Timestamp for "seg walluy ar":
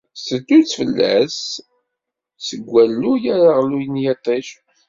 2.45-3.41